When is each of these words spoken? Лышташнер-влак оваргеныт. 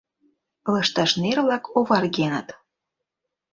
Лышташнер-влак 0.71 1.63
оваргеныт. 1.79 2.47